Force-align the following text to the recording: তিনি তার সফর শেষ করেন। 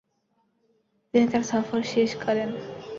তিনি 1.09 1.25
তার 1.31 1.43
সফর 1.51 1.81
শেষ 1.93 2.11
করেন। 2.23 2.49